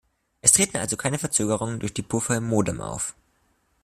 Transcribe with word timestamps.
Es 0.41 0.53
treten 0.53 0.77
also 0.77 0.97
keine 0.97 1.19
Verzögerungen 1.19 1.79
durch 1.79 1.93
die 1.93 2.01
Puffer 2.01 2.35
im 2.35 2.47
Modem 2.47 2.81
auf. 2.81 3.13